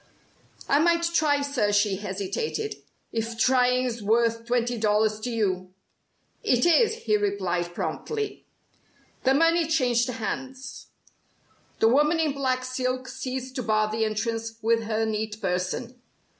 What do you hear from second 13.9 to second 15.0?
the entrance with